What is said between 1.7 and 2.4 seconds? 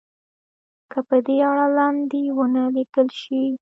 لنډۍ